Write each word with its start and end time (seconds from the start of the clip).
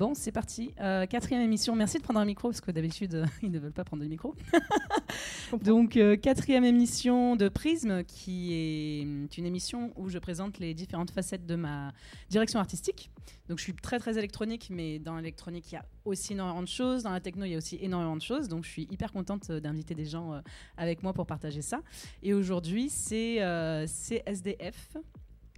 Bon, 0.00 0.14
c'est 0.14 0.32
parti. 0.32 0.72
Euh, 0.80 1.04
quatrième 1.04 1.42
émission. 1.42 1.76
Merci 1.76 1.98
de 1.98 2.02
prendre 2.02 2.20
un 2.20 2.24
micro 2.24 2.48
parce 2.48 2.62
que 2.62 2.70
d'habitude, 2.70 3.16
euh, 3.16 3.26
ils 3.42 3.50
ne 3.50 3.58
veulent 3.58 3.70
pas 3.74 3.84
prendre 3.84 4.02
le 4.02 4.08
micro. 4.08 4.34
Donc, 5.62 5.98
euh, 5.98 6.16
quatrième 6.16 6.64
émission 6.64 7.36
de 7.36 7.50
Prisme, 7.50 8.02
qui 8.04 8.54
est 8.54 9.36
une 9.36 9.44
émission 9.44 9.92
où 9.96 10.08
je 10.08 10.18
présente 10.18 10.58
les 10.58 10.72
différentes 10.72 11.10
facettes 11.10 11.44
de 11.44 11.54
ma 11.54 11.92
direction 12.30 12.60
artistique. 12.60 13.10
Donc, 13.50 13.58
je 13.58 13.64
suis 13.64 13.74
très 13.74 13.98
très 13.98 14.16
électronique, 14.16 14.68
mais 14.70 14.98
dans 14.98 15.16
l'électronique, 15.16 15.70
il 15.70 15.74
y 15.74 15.78
a 15.78 15.84
aussi 16.06 16.32
énormément 16.32 16.62
de 16.62 16.68
choses. 16.68 17.02
Dans 17.02 17.12
la 17.12 17.20
techno, 17.20 17.44
il 17.44 17.50
y 17.50 17.54
a 17.54 17.58
aussi 17.58 17.76
énormément 17.82 18.16
de 18.16 18.22
choses. 18.22 18.48
Donc, 18.48 18.64
je 18.64 18.70
suis 18.70 18.88
hyper 18.90 19.12
contente 19.12 19.52
d'inviter 19.52 19.94
des 19.94 20.06
gens 20.06 20.40
avec 20.78 21.02
moi 21.02 21.12
pour 21.12 21.26
partager 21.26 21.60
ça. 21.60 21.82
Et 22.22 22.32
aujourd'hui, 22.32 22.88
c'est 22.88 23.36
c'est 23.86 24.22
SDF. 24.24 24.96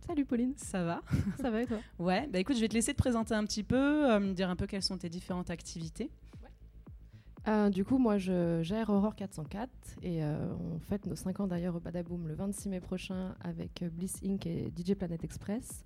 Salut 0.06 0.24
Pauline, 0.24 0.54
Ça 0.56 0.82
va? 0.84 1.00
Ça 1.40 1.50
va 1.50 1.62
et 1.62 1.66
toi? 1.66 1.78
Ouais, 1.98 2.26
bah 2.32 2.38
écoute, 2.38 2.56
je 2.56 2.60
vais 2.60 2.68
te 2.68 2.74
laisser 2.74 2.92
te 2.92 2.98
présenter 2.98 3.34
un 3.34 3.44
petit 3.44 3.62
peu, 3.62 4.10
euh, 4.10 4.20
me 4.20 4.32
dire 4.32 4.50
un 4.50 4.56
peu 4.56 4.66
quelles 4.66 4.82
sont 4.82 4.98
tes 4.98 5.08
différentes 5.08 5.50
activités. 5.50 6.10
Euh, 7.48 7.70
Du 7.70 7.84
coup, 7.84 7.98
moi 7.98 8.18
je 8.18 8.62
gère 8.62 8.90
Aurore 8.90 9.14
404 9.16 9.68
et 10.02 10.22
euh, 10.22 10.36
on 10.60 10.78
fête 10.78 11.06
nos 11.06 11.16
5 11.16 11.40
ans 11.40 11.46
d'ailleurs 11.46 11.74
au 11.76 11.80
Badaboom 11.80 12.28
le 12.28 12.34
26 12.34 12.68
mai 12.68 12.80
prochain 12.80 13.34
avec 13.42 13.84
Bliss 13.92 14.16
Inc. 14.24 14.46
et 14.46 14.72
DJ 14.76 14.94
Planet 14.94 15.22
Express. 15.24 15.82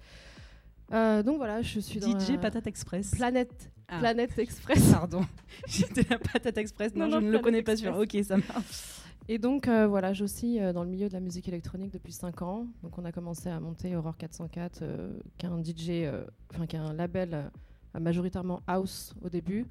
Euh, 0.92 1.22
donc 1.22 1.36
voilà, 1.38 1.62
je 1.62 1.80
suis 1.80 1.98
dans 1.98 2.08
DJ 2.18 2.30
la- 2.32 2.38
Patate 2.38 2.66
Express. 2.66 3.10
Planète, 3.12 3.70
Ah. 3.88 3.98
Planète 4.00 4.38
Express. 4.38 4.90
Pardon, 4.92 5.22
j'étais 5.68 6.04
la 6.10 6.18
Patate 6.18 6.58
Express. 6.58 6.94
Non, 6.94 7.08
Non, 7.08 7.20
je 7.20 7.24
ne 7.26 7.30
le 7.32 7.38
connais 7.38 7.62
pas 7.62 7.76
sur. 7.76 8.00
Express. 8.02 8.20
Ok, 8.20 8.24
ça 8.24 8.36
marche. 8.54 9.00
Et 9.28 9.38
donc 9.38 9.66
euh, 9.66 9.88
voilà, 9.88 10.12
suis 10.12 10.60
euh, 10.60 10.72
dans 10.72 10.84
le 10.84 10.88
milieu 10.88 11.08
de 11.08 11.12
la 11.12 11.20
musique 11.20 11.48
électronique 11.48 11.92
depuis 11.92 12.12
5 12.12 12.42
ans. 12.42 12.66
Donc 12.84 12.96
on 12.96 13.04
a 13.04 13.10
commencé 13.10 13.48
à 13.48 13.58
monter 13.58 13.96
Aurore 13.96 14.16
404, 14.16 14.82
euh, 14.82 15.18
qui 15.36 15.46
est 15.46 15.48
un 15.48 15.62
DJ, 15.62 15.88
euh, 16.06 16.24
enfin 16.54 16.66
qui 16.66 16.76
est 16.76 16.78
un 16.78 16.92
label 16.92 17.34
euh, 17.34 18.00
majoritairement 18.00 18.62
house 18.68 19.14
au 19.22 19.28
début. 19.28 19.66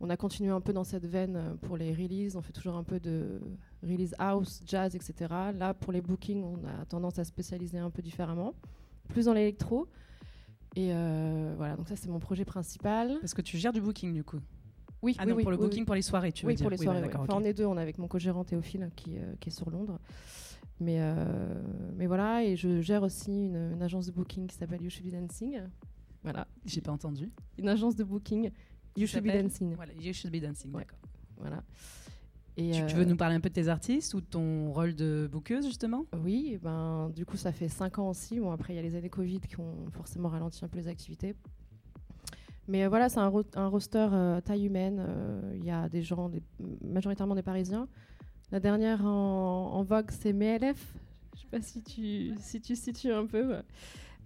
On 0.00 0.10
a 0.10 0.16
continué 0.16 0.50
un 0.50 0.60
peu 0.60 0.72
dans 0.72 0.82
cette 0.82 1.06
veine 1.06 1.56
pour 1.62 1.76
les 1.76 1.92
releases. 1.92 2.34
On 2.34 2.42
fait 2.42 2.52
toujours 2.52 2.74
un 2.74 2.82
peu 2.82 2.98
de 2.98 3.40
release 3.82 4.14
house, 4.18 4.60
jazz, 4.66 4.96
etc. 4.96 5.14
Là, 5.54 5.74
pour 5.74 5.92
les 5.92 6.00
bookings, 6.00 6.42
on 6.42 6.56
a 6.66 6.86
tendance 6.86 7.18
à 7.18 7.24
spécialiser 7.24 7.78
un 7.78 7.90
peu 7.90 8.00
différemment, 8.00 8.54
plus 9.08 9.26
dans 9.26 9.34
l'électro. 9.34 9.88
Et 10.74 10.90
voilà, 11.58 11.76
donc 11.76 11.86
ça 11.86 11.96
c'est 11.96 12.08
mon 12.08 12.18
projet 12.18 12.46
principal. 12.46 13.18
Parce 13.20 13.34
que 13.34 13.42
tu 13.42 13.58
gères 13.58 13.74
du 13.74 13.82
booking 13.82 14.14
du 14.14 14.24
coup. 14.24 14.40
Oui, 15.02 15.16
Ah 15.18 15.22
oui, 15.24 15.30
non, 15.30 15.36
oui, 15.36 15.42
pour 15.42 15.50
le 15.50 15.56
booking, 15.56 15.84
pour 15.84 15.94
les 15.94 16.02
soirées, 16.02 16.32
tu 16.32 16.44
veux 16.44 16.50
oui, 16.50 16.56
dire. 16.56 16.64
pour 16.64 16.70
les 16.70 16.76
bah, 16.76 16.82
soirées. 16.84 17.00
ouais. 17.02 17.16
Enfin, 17.16 17.34
on 17.36 17.44
est 17.44 17.54
deux, 17.54 17.64
on 17.64 17.76
est 17.78 17.80
avec 17.82 17.96
mon 17.98 18.06
co-gérant 18.08 18.44
Théophile 18.44 18.90
qui, 18.96 19.16
euh, 19.18 19.32
qui 19.40 19.48
est 19.48 19.52
sur 19.52 19.70
Londres. 19.70 19.98
Mais, 20.78 20.96
euh, 21.00 21.54
mais 21.96 22.06
voilà, 22.06 22.44
et 22.44 22.56
je 22.56 22.80
gère 22.80 23.02
aussi 23.02 23.30
une, 23.46 23.72
une 23.74 23.82
agence 23.82 24.06
de 24.06 24.12
booking 24.12 24.46
qui 24.46 24.56
s'appelle 24.56 24.82
You 24.82 24.90
Should 24.90 25.06
Be 25.06 25.12
Dancing. 25.12 25.60
Voilà, 26.22 26.46
J'ai 26.66 26.80
pas 26.82 26.92
entendu. 26.92 27.30
une 27.58 27.68
agence 27.68 27.96
de 27.96 28.04
booking, 28.04 28.50
You 28.96 29.06
Should 29.06 29.24
Be 29.24 29.28
Dancing. 29.32 29.74
Voilà, 29.74 29.92
You 29.94 30.12
Should 30.12 30.32
Be 30.32 30.40
Dancing, 30.42 30.72
Ouais. 30.74 30.82
d'accord. 30.82 30.98
Voilà. 31.38 31.62
Et, 32.56 32.72
Tu, 32.72 32.86
tu 32.86 32.94
euh, 32.94 32.98
veux 32.98 33.04
nous 33.06 33.16
parler 33.16 33.36
un 33.36 33.40
peu 33.40 33.48
de 33.48 33.54
tes 33.54 33.68
artistes 33.68 34.12
ou 34.12 34.20
de 34.20 34.26
ton 34.26 34.72
rôle 34.72 34.94
de 34.94 35.28
bookeuse 35.32 35.64
justement? 35.66 36.04
Oui, 36.22 36.58
ben, 36.62 37.10
du 37.14 37.24
coup, 37.24 37.36
ça 37.38 37.52
fait 37.52 37.68
5 37.68 37.98
ans 37.98 38.10
aussi. 38.10 38.38
Bon, 38.40 38.50
après, 38.50 38.74
il 38.74 38.76
y 38.76 38.78
a 38.78 38.82
les 38.82 38.96
années 38.96 39.08
Covid 39.08 39.40
qui 39.40 39.58
ont 39.60 39.86
forcément 39.92 40.28
ralenti 40.28 40.62
un 40.64 40.68
peu 40.68 40.76
les 40.78 40.88
activités. 40.88 41.34
Mais 42.68 42.84
euh, 42.84 42.88
voilà, 42.88 43.08
c'est 43.08 43.18
un, 43.18 43.28
ro- 43.28 43.42
un 43.54 43.68
roster 43.68 44.08
euh, 44.12 44.40
taille 44.40 44.66
humaine. 44.66 45.04
euh, 45.06 45.52
Il 45.56 45.64
y 45.64 45.70
a 45.70 45.88
des 45.88 46.02
gens, 46.02 46.30
majoritairement 46.82 47.34
des 47.34 47.42
Parisiens. 47.42 47.88
La 48.52 48.60
dernière 48.60 49.04
en, 49.04 49.82
vogue, 49.84 50.10
c'est 50.10 50.32
MLF. 50.32 50.94
Je 51.36 51.40
sais 51.40 51.46
pas 51.50 51.62
si 51.62 51.82
tu, 51.82 52.34
si 52.38 52.60
tu 52.60 52.74
situes 52.76 53.12
un 53.12 53.26
peu. 53.26 53.62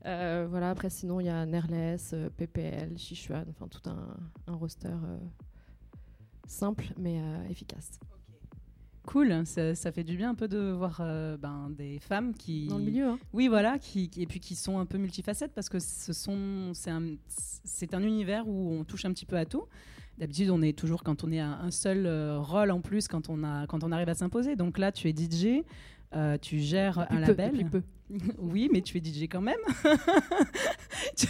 Voilà, 0.05 0.71
après, 0.71 0.91
sinon, 0.91 1.21
il 1.21 1.27
y 1.27 1.29
a 1.31 1.45
Nerless, 1.47 2.15
PPL, 2.37 2.99
Sichuan, 2.99 3.45
enfin 3.51 3.69
tout 3.69 3.83
un, 3.89 4.17
roster 4.55 4.93
simple 6.47 6.85
mais 6.99 7.21
efficace. 7.51 7.99
Cool, 9.07 9.43
ça, 9.45 9.75
ça 9.75 9.93
fait 9.93 10.05
du 10.05 10.17
bien 10.17 10.31
un 10.31 10.35
peu 10.35 10.49
de 10.49 10.71
voir 10.73 10.99
euh, 11.01 11.37
ben, 11.37 11.69
des 11.71 11.99
femmes 11.99 12.35
qui. 12.35 12.69
Dans 12.69 12.79
le 12.79 12.85
milieu, 12.85 13.07
hein. 13.07 13.19
Oui, 13.33 13.49
voilà, 13.49 13.79
qui, 13.79 14.11
et 14.17 14.27
puis 14.27 14.41
qui 14.41 14.55
sont 14.55 14.79
un 14.79 14.87
peu 14.87 14.97
multifacettes 14.97 15.53
parce 15.55 15.69
que 15.69 15.79
ce 15.79 16.13
sont, 16.13 16.73
c'est 16.73 16.91
un, 16.91 17.03
c'est 17.29 17.93
un 17.95 18.03
univers 18.03 18.49
où 18.49 18.73
on 18.73 18.85
touche 18.85 19.05
un 19.05 19.13
petit 19.13 19.27
peu 19.27 19.37
à 19.37 19.45
tout. 19.45 19.65
D'habitude, 20.19 20.51
on 20.51 20.63
est 20.63 20.79
toujours 20.79 21.03
quand 21.03 21.25
on 21.25 21.33
est 21.33 21.41
à 21.41 21.49
un 21.49 21.71
seul 21.71 22.07
euh, 22.07 22.39
rôle 22.39 22.71
en 22.71 22.81
plus 22.81 23.09
quand 23.09 23.29
on 23.29 23.43
a, 23.43 23.67
quand 23.67 23.83
on 23.83 23.91
arrive 23.91 24.09
à 24.09 24.15
s'imposer. 24.15 24.55
Donc 24.55 24.79
là, 24.79 24.93
tu 24.93 25.09
es 25.09 25.13
DJ, 25.13 25.65
euh, 26.15 26.39
tu 26.41 26.61
gères 26.61 27.01
Depuis 27.01 27.17
un 27.17 27.27
peu, 27.27 27.35
label. 27.35 27.71
peu. 27.71 27.83
oui, 28.39 28.69
mais 28.73 28.81
tu 28.81 28.97
es 28.99 29.03
DJ 29.05 29.25
quand 29.25 29.41
même. 29.41 29.59
tu, 31.17 31.27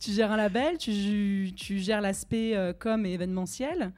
tu 0.00 0.10
gères 0.12 0.32
un 0.32 0.36
label, 0.36 0.78
tu, 0.78 1.52
tu 1.54 1.78
gères 1.78 2.00
l'aspect 2.00 2.56
euh, 2.56 2.72
com 2.72 3.04
et 3.04 3.12
événementiel. 3.12 3.92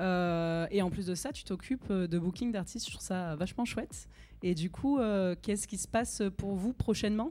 Euh, 0.00 0.66
et 0.70 0.82
en 0.82 0.90
plus 0.90 1.06
de 1.06 1.14
ça, 1.14 1.32
tu 1.32 1.44
t'occupes 1.44 1.90
euh, 1.90 2.06
de 2.06 2.18
booking 2.18 2.52
d'artistes. 2.52 2.86
Je 2.86 2.92
trouve 2.92 3.04
ça 3.04 3.36
vachement 3.36 3.64
chouette. 3.64 4.08
Et 4.42 4.54
du 4.54 4.70
coup, 4.70 4.98
euh, 4.98 5.34
qu'est-ce 5.40 5.66
qui 5.66 5.78
se 5.78 5.88
passe 5.88 6.22
pour 6.36 6.54
vous 6.54 6.72
prochainement? 6.72 7.30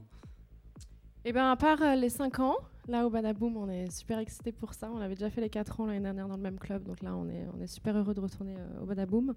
Eh 1.25 1.33
bien, 1.33 1.51
à 1.51 1.55
part 1.55 1.95
les 1.95 2.09
5 2.09 2.39
ans, 2.39 2.55
là 2.87 3.05
au 3.05 3.09
Badaboom, 3.09 3.57
on 3.57 3.69
est 3.69 3.89
super 3.91 4.19
excités 4.19 4.51
pour 4.51 4.73
ça. 4.73 4.91
On 4.93 4.99
avait 4.99 5.15
déjà 5.15 5.29
fait 5.29 5.41
les 5.41 5.49
4 5.49 5.81
ans 5.81 5.85
l'année 5.87 6.01
dernière 6.01 6.27
dans 6.27 6.35
le 6.35 6.41
même 6.41 6.59
club, 6.59 6.83
donc 6.83 7.01
là, 7.01 7.15
on 7.15 7.27
est, 7.27 7.67
super 7.67 7.97
heureux 7.97 8.13
de 8.13 8.19
retourner 8.19 8.55
au 8.81 8.85
Badaboom. 8.85 9.33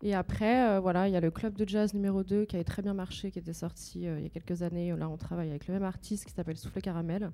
Et 0.00 0.14
après, 0.14 0.80
voilà, 0.80 1.08
il 1.08 1.12
y 1.12 1.16
a 1.16 1.20
le 1.20 1.30
club 1.30 1.54
de 1.54 1.68
jazz 1.68 1.92
numéro 1.92 2.24
2 2.24 2.46
qui 2.46 2.56
avait 2.56 2.64
très 2.64 2.80
bien 2.80 2.94
marché, 2.94 3.30
qui 3.30 3.38
était 3.38 3.52
sorti 3.52 4.00
il 4.00 4.22
y 4.22 4.26
a 4.26 4.28
quelques 4.30 4.62
années. 4.62 4.96
Là, 4.96 5.08
on 5.08 5.18
travaille 5.18 5.50
avec 5.50 5.68
le 5.68 5.74
même 5.74 5.84
artiste 5.84 6.24
qui 6.24 6.32
s'appelle 6.32 6.56
Souffle 6.56 6.80
Caramel. 6.80 7.30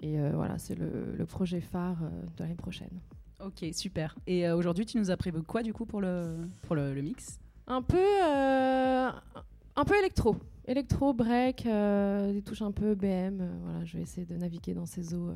Et 0.00 0.16
voilà, 0.30 0.56
c'est 0.58 0.76
le, 0.76 1.26
projet 1.26 1.60
phare 1.60 1.98
de 2.36 2.42
l'année 2.44 2.54
prochaine. 2.54 3.00
Ok, 3.44 3.64
super. 3.72 4.16
Et 4.26 4.46
euh, 4.46 4.56
aujourd'hui, 4.56 4.84
tu 4.84 4.98
nous 4.98 5.10
as 5.10 5.16
prévu 5.16 5.42
quoi 5.42 5.62
du 5.62 5.72
coup 5.72 5.86
pour 5.86 6.00
le, 6.00 6.36
pour 6.62 6.74
le, 6.74 6.92
le 6.92 7.02
mix? 7.02 7.38
Un 7.66 7.82
peu, 7.82 7.96
euh, 7.96 9.10
un 9.76 9.84
peu 9.84 9.96
électro. 9.98 10.36
Électro, 10.66 11.12
break, 11.12 11.64
euh, 11.66 12.32
des 12.32 12.42
touches 12.42 12.62
un 12.62 12.72
peu 12.72 12.94
BM. 12.94 13.48
voilà, 13.62 13.84
je 13.84 13.96
vais 13.96 14.02
essayer 14.02 14.26
de 14.26 14.36
naviguer 14.36 14.74
dans 14.74 14.86
ces 14.86 15.14
eaux. 15.14 15.30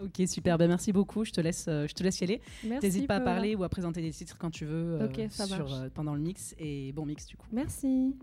Ok, 0.00 0.22
super. 0.26 0.58
Ben, 0.58 0.68
merci 0.68 0.92
beaucoup. 0.92 1.24
Je 1.24 1.32
te 1.32 1.40
laisse, 1.40 1.64
je 1.66 1.92
te 1.92 2.02
laisse 2.02 2.20
y 2.20 2.24
aller. 2.24 2.40
N'hésite 2.64 3.06
pas 3.06 3.16
à 3.16 3.20
parler 3.20 3.54
ou 3.54 3.64
à 3.64 3.68
présenter 3.68 4.00
des 4.00 4.10
titres 4.12 4.36
quand 4.38 4.50
tu 4.50 4.64
veux 4.64 4.98
ça 5.30 5.46
sur, 5.46 5.90
pendant 5.94 6.14
le 6.14 6.20
mix. 6.20 6.54
Et 6.58 6.92
bon 6.92 7.04
mix 7.04 7.26
du 7.26 7.36
coup. 7.36 7.46
Merci. 7.52 8.14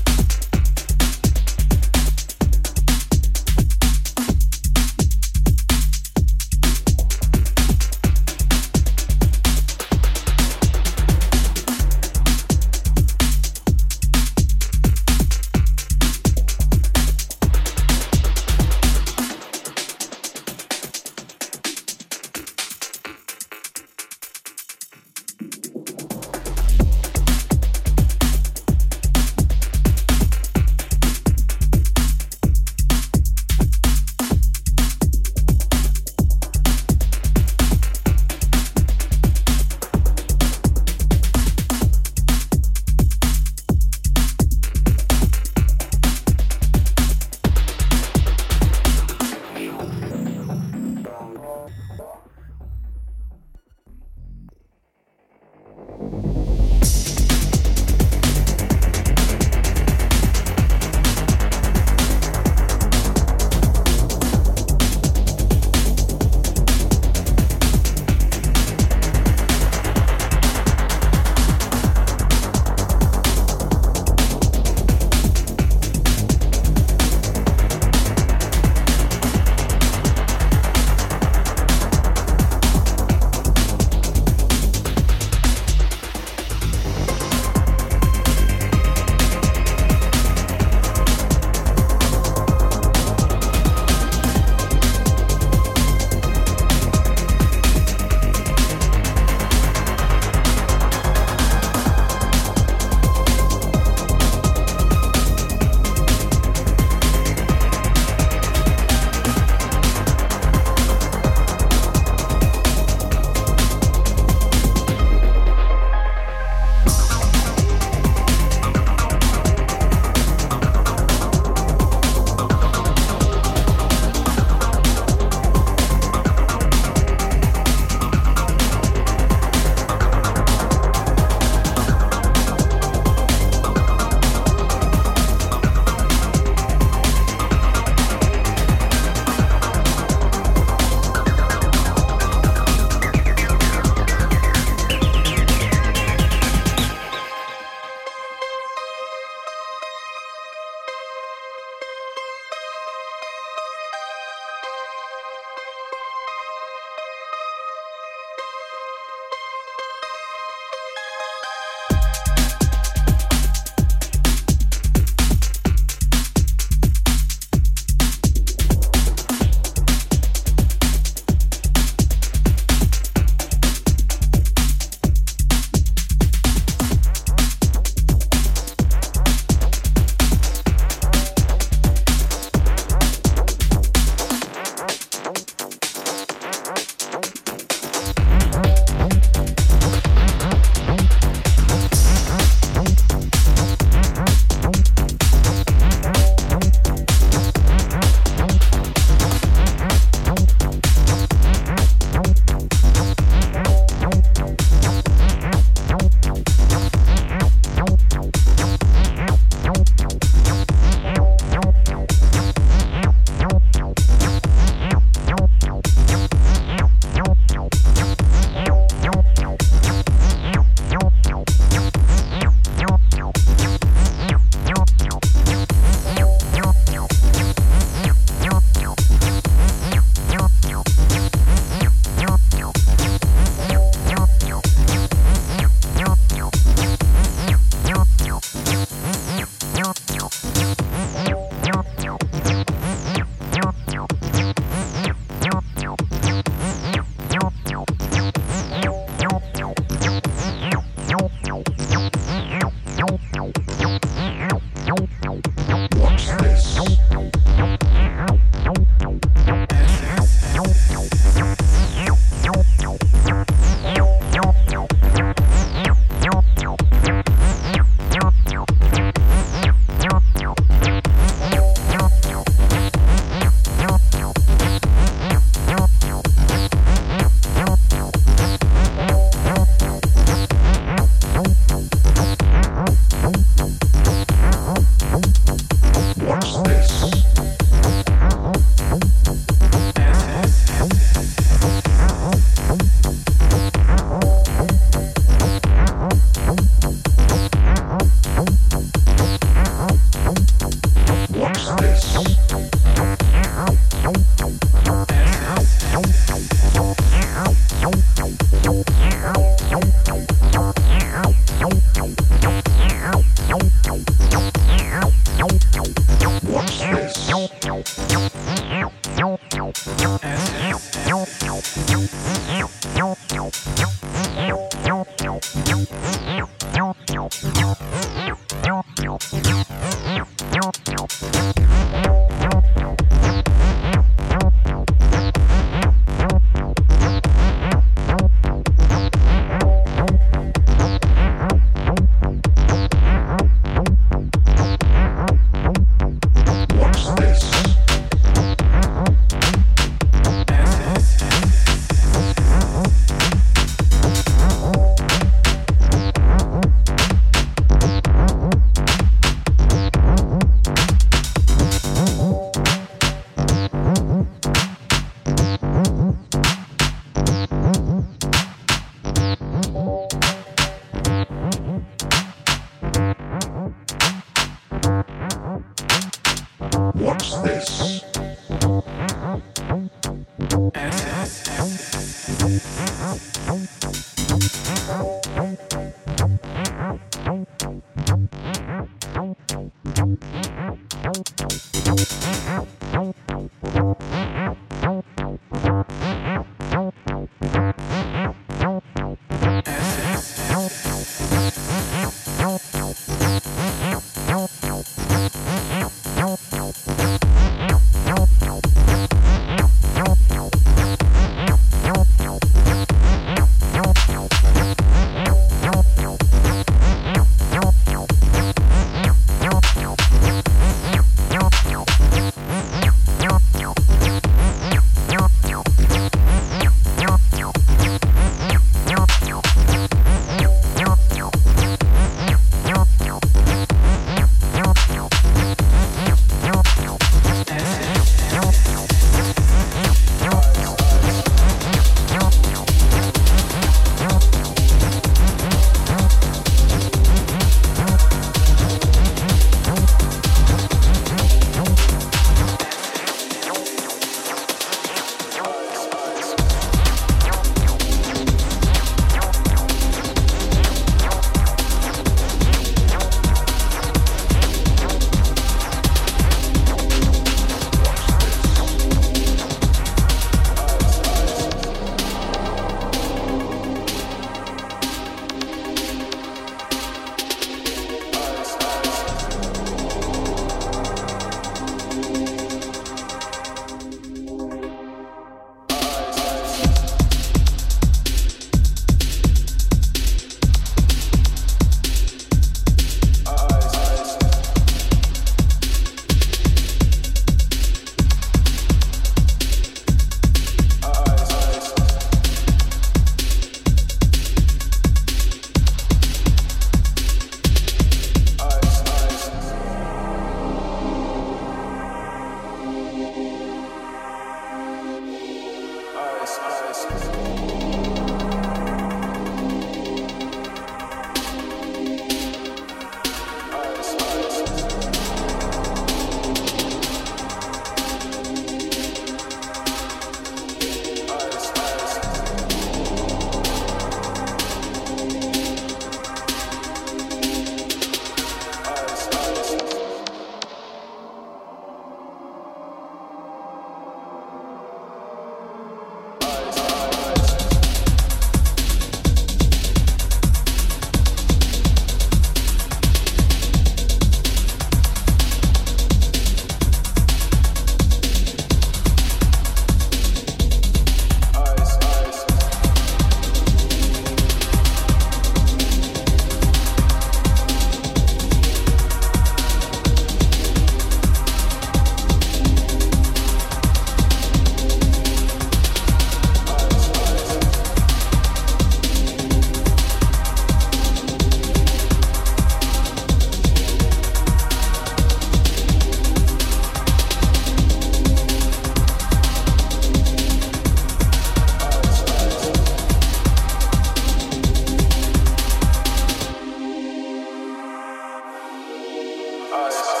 eyes. 599.53 600.00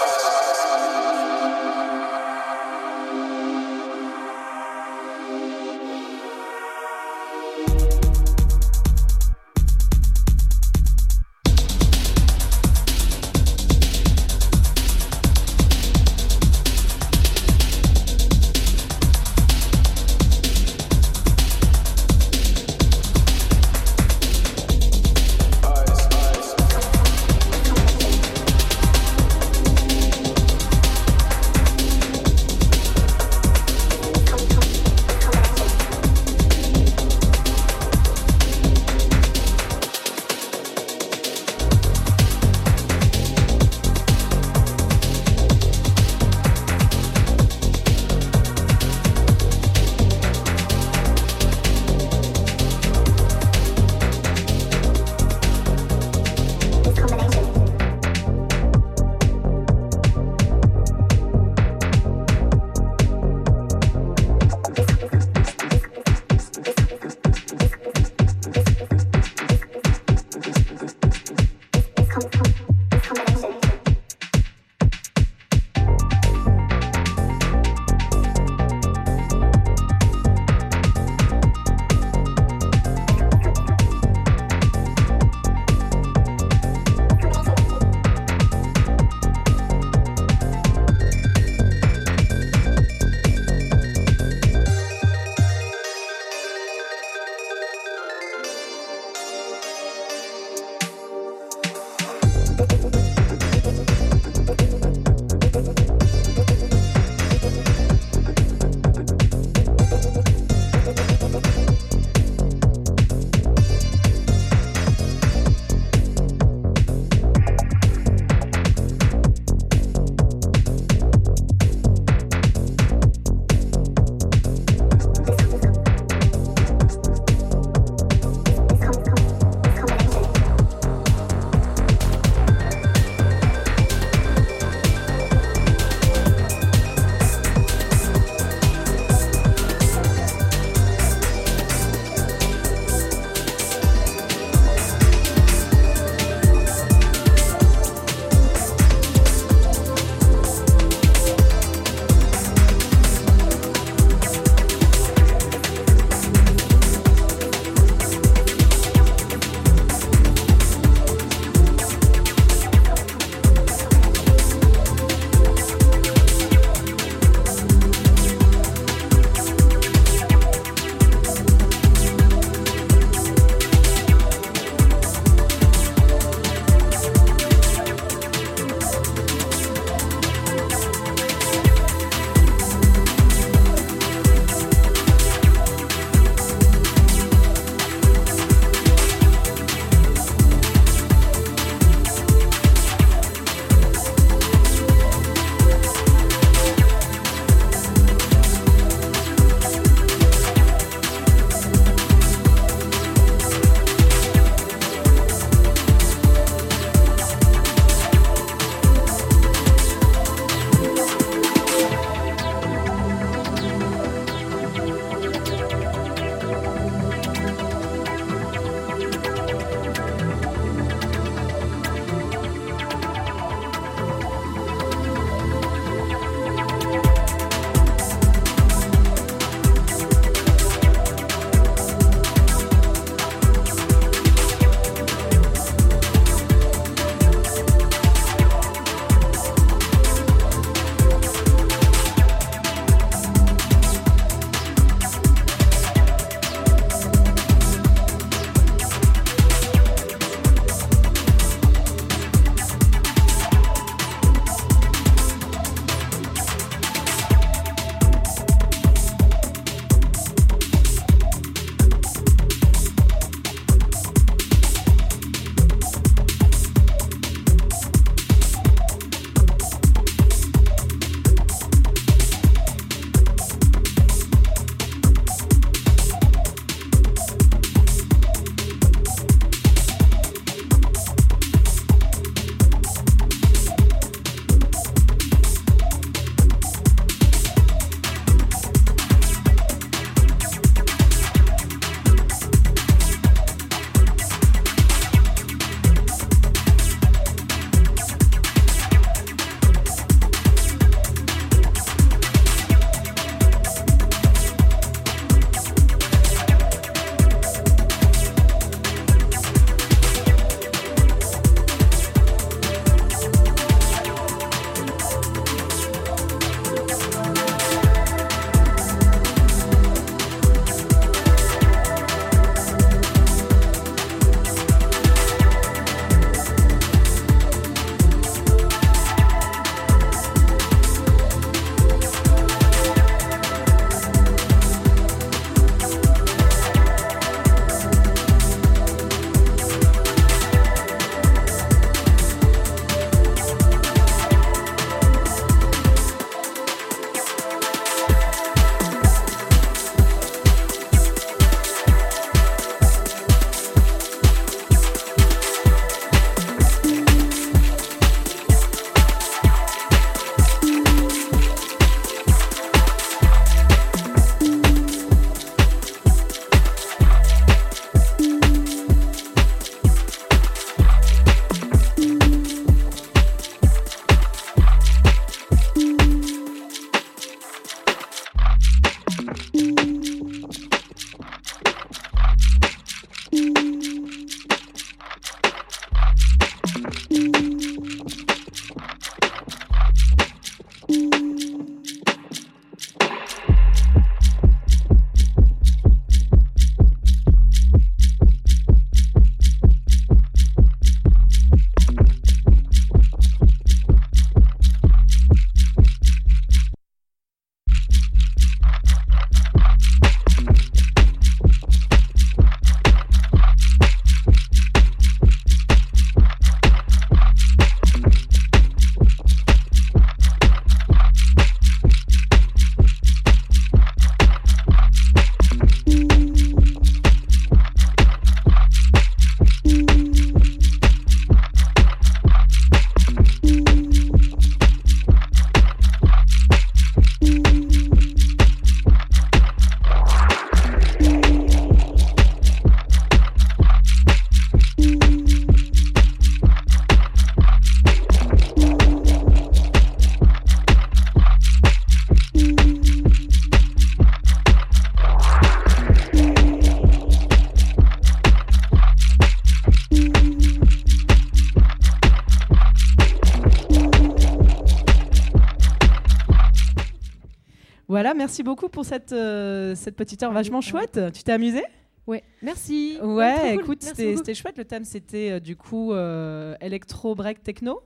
Merci 468.31 468.43
beaucoup 468.43 468.69
pour 468.69 468.85
cette, 468.85 469.11
euh, 469.11 469.75
cette 469.75 469.97
petite 469.97 470.23
heure 470.23 470.31
vachement 470.31 470.61
chouette. 470.61 470.97
Tu 471.13 471.21
t'es 471.21 471.33
amusé 471.33 471.63
Ouais, 472.07 472.23
merci. 472.41 472.97
Ouais, 473.03 473.55
écoute, 473.55 473.83
c'était 473.83 474.33
chouette. 474.33 474.57
Le 474.57 474.63
thème, 474.63 474.85
c'était 474.85 475.31
euh, 475.31 475.39
du 475.41 475.57
coup 475.57 475.91
euh, 475.91 476.55
électro 476.61 477.13
break 477.13 477.43
techno. 477.43 477.81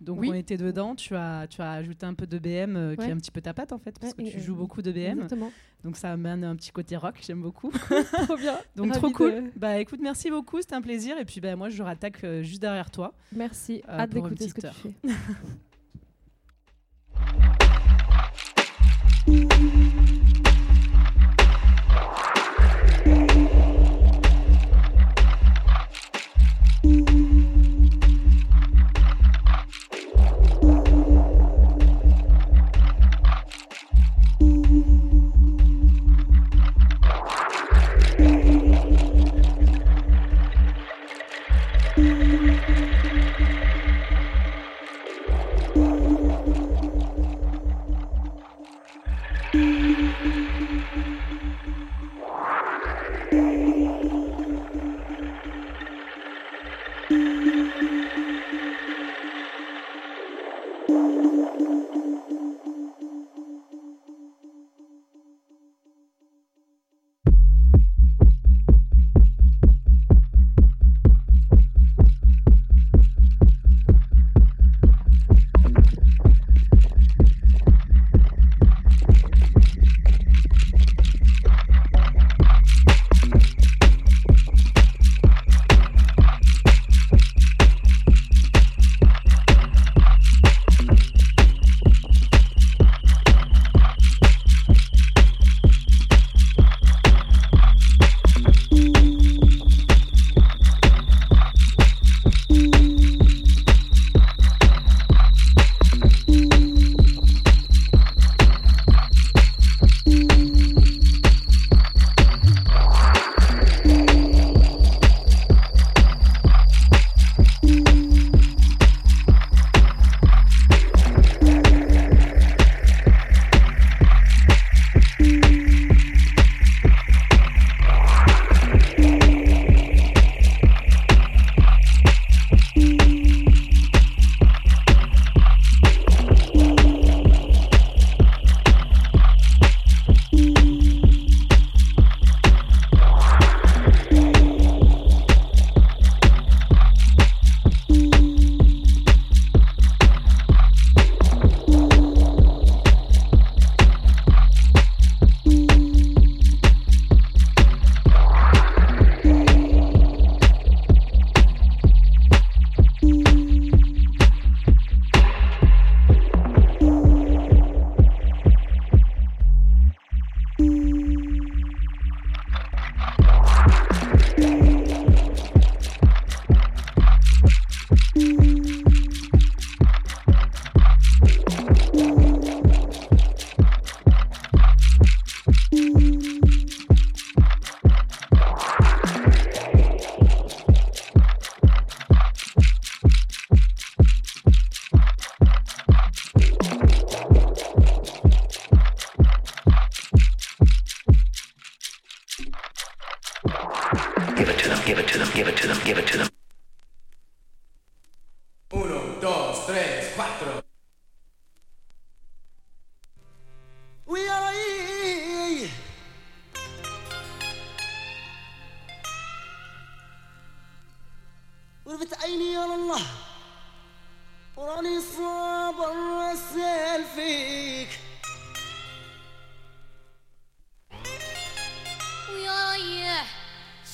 Donc 0.00 0.20
on 0.26 0.32
était 0.32 0.56
dedans, 0.56 0.94
tu 0.94 1.14
as, 1.14 1.46
tu 1.48 1.60
as 1.60 1.72
ajouté 1.72 2.06
un 2.06 2.14
peu 2.14 2.26
de 2.26 2.38
BM 2.38 2.76
euh, 2.76 2.96
qui 2.96 3.04
est 3.04 3.12
un 3.12 3.16
petit 3.16 3.30
peu 3.30 3.40
ta 3.40 3.54
patte 3.54 3.72
en 3.72 3.78
fait, 3.78 3.98
parce 3.98 4.14
que 4.14 4.22
tu 4.22 4.40
joues 4.40 4.56
beaucoup 4.56 4.80
de 4.80 4.90
BM. 4.90 5.18
Exactement. 5.18 5.52
Donc 5.82 5.96
ça 5.96 6.12
amène 6.12 6.44
un 6.44 6.56
petit 6.56 6.72
côté 6.72 6.96
rock, 6.96 7.16
j'aime 7.20 7.42
beaucoup. 7.42 7.70
trop 8.24 8.36
bien. 8.36 8.58
Donc 8.76 8.92
trop 8.92 9.10
cool. 9.10 9.50
Bah 9.56 9.78
écoute, 9.78 10.00
merci 10.02 10.30
beaucoup, 10.30 10.60
c'était 10.62 10.74
un 10.74 10.82
plaisir. 10.82 11.18
Et 11.18 11.26
puis 11.26 11.40
bah, 11.40 11.56
moi 11.56 11.68
je 11.68 11.82
rattaque 11.82 12.24
juste 12.40 12.60
derrière 12.62 12.90
toi. 12.90 13.12
Merci, 13.34 13.82
hâte 13.86 14.10
d'écouter 14.10 14.48
ce 14.48 14.54
que 14.54 14.62
tu 14.62 14.74
fais. 14.74 14.94
Música 19.26 19.93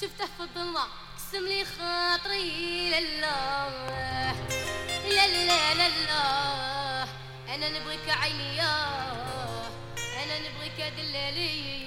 شفته 0.01 0.27
في 0.27 0.43
الظلمة. 0.43 0.81
قسم 1.17 1.47
لي 1.47 1.65
خاطري 1.65 2.91
لله 2.91 3.69
لا 5.09 5.27
لا 5.27 5.75
لا 5.75 5.89
لا 5.89 7.05
أنا 7.55 7.69
نبغيك 7.69 8.09
عيني 8.09 8.63
أنا 10.23 10.39
نبغيك 10.39 10.93
دلالي. 10.97 11.81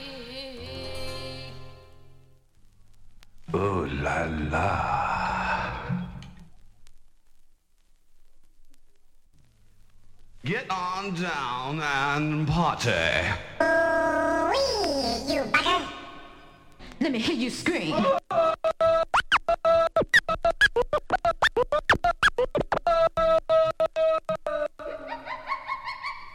اولا 3.54 4.28
لا. 4.28 5.04
Get 10.46 10.70
on 10.70 11.16
down 11.16 11.82
and 11.82 12.48
party. 12.48 13.34
Let 17.04 17.12
me 17.12 17.20
hear 17.20 17.36
you 17.36 17.50
scream. 17.50 17.94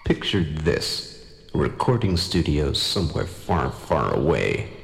Picture 0.04 0.44
this. 0.44 1.24
A 1.54 1.58
recording 1.58 2.18
studio 2.18 2.74
somewhere 2.74 3.24
far, 3.24 3.72
far 3.72 4.14
away. 4.14 4.77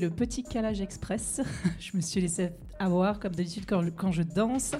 Le 0.00 0.10
petit 0.10 0.42
calage 0.42 0.80
express. 0.80 1.40
je 1.78 1.96
me 1.96 2.02
suis 2.02 2.20
laissée 2.20 2.50
avoir, 2.80 3.20
comme 3.20 3.32
d'habitude, 3.32 3.64
quand, 3.64 3.84
quand, 3.94 4.10
je 4.10 4.22
danse. 4.22 4.72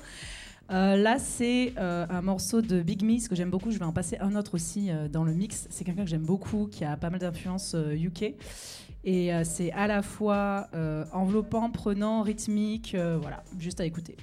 Euh, 0.73 0.97
là, 0.97 1.21
c'est 1.21 1.73
euh, 1.79 2.05
un 2.11 2.21
morceau 2.21 2.63
de 2.63 2.83
Big 2.83 3.05
Miss 3.05 3.29
que 3.29 3.37
j'aime 3.37 3.51
beaucoup. 3.51 3.71
Je 3.71 3.79
vais 3.79 3.85
en 3.85 3.93
passer 3.93 4.17
un 4.19 4.35
autre 4.35 4.55
aussi 4.55 4.91
euh, 4.91 5.07
dans 5.07 5.23
le 5.23 5.33
mix. 5.33 5.69
C'est 5.71 5.85
quelqu'un 5.85 6.03
que 6.03 6.11
j'aime 6.11 6.25
beaucoup, 6.25 6.67
qui 6.67 6.85
a 6.85 6.97
pas 6.97 7.11
mal 7.11 7.21
d'influence 7.21 7.77
UK. 7.79 8.35
Et 9.05 9.31
c'est 9.45 9.71
à 9.73 9.87
la 9.87 10.01
fois 10.01 10.69
enveloppant, 11.13 11.71
prenant, 11.71 12.23
rythmique. 12.23 12.97
voilà, 13.21 13.45
juste 13.59 13.79
à 13.81 13.85
écouter. 13.85 14.17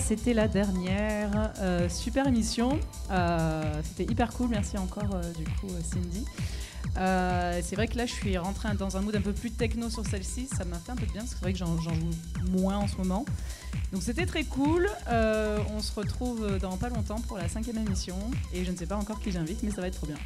C'était 0.00 0.34
la 0.34 0.48
dernière. 0.48 1.52
Euh, 1.60 1.88
super 1.88 2.26
émission. 2.26 2.78
Euh, 3.12 3.80
c'était 3.84 4.10
hyper 4.10 4.32
cool. 4.32 4.48
Merci 4.48 4.76
encore, 4.78 5.14
euh, 5.14 5.32
du 5.32 5.44
coup, 5.44 5.68
Cindy. 5.82 6.24
c'est 7.62 7.76
vrai 7.76 7.86
que 7.86 7.96
là, 7.96 8.04
je 8.04 8.12
suis 8.12 8.36
rentrée 8.36 8.68
dans 8.76 8.96
un 8.96 9.00
mood 9.00 9.14
un 9.14 9.20
peu 9.20 9.32
plus 9.32 9.52
techno 9.52 9.88
sur 9.88 10.04
celle-ci. 10.04 10.48
Ça 10.48 10.64
m'a 10.64 10.78
fait 10.78 10.90
un 10.90 10.96
peu 10.96 11.06
de 11.06 11.12
bien, 11.12 11.20
parce 11.22 11.34
que 11.34 11.38
c'est 11.38 11.44
vrai 11.44 11.52
que 11.52 11.58
j'en 11.58 11.78
joue 11.78 11.92
moins 12.50 12.78
en 12.78 12.88
ce 12.88 12.96
moment. 12.96 13.24
Donc 13.92 14.02
c'était 14.02 14.26
très 14.26 14.42
cool. 14.42 14.88
on 15.08 15.80
se 15.80 15.94
retrouve 15.94 16.58
dans 16.58 16.76
pas 16.76 16.88
longtemps 16.88 17.20
pour 17.20 17.38
la 17.38 17.48
cinquième 17.48 17.78
émission. 17.78 18.16
Et 18.52 18.64
je 18.64 18.72
ne 18.72 18.76
sais 18.76 18.86
pas 18.86 18.96
encore 18.96 19.20
qui 19.20 19.30
j'invite, 19.30 19.62
mais 19.62 19.70
ça 19.70 19.82
va 19.82 19.86
être 19.86 19.98
trop 19.98 20.08
bien. 20.08 20.16